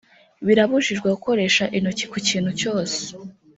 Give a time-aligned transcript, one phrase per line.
[0.45, 2.99] birabujijwe gukoresha intoki ku kintu cyose